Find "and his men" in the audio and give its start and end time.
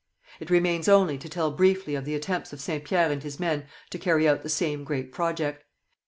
3.11-3.67